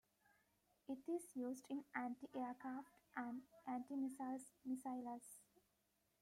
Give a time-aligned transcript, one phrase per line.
[0.87, 5.43] It is used in anti-aircraft and anti-missile missiles.